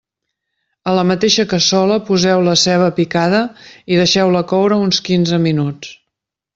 A 0.91 0.95
la 0.99 1.03
mateixa 1.09 1.45
cassola 1.51 1.99
poseu 2.09 2.43
la 2.49 2.57
ceba 2.63 2.89
picada 3.01 3.45
i 3.95 4.03
deixeu-la 4.03 4.45
coure 4.57 4.85
uns 4.89 5.07
quinze 5.11 5.45
minuts. 5.49 5.99